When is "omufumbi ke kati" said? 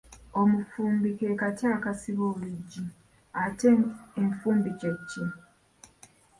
0.41-1.65